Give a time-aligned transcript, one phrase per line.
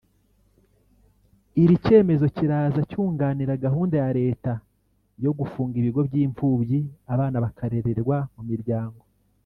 [1.61, 4.51] Iri cyemezo kiraza cyunganira gahunda ya leta
[5.23, 6.79] yo gufunga ibigo by’imfubyi
[7.13, 9.01] abana bakarererwa mu miryango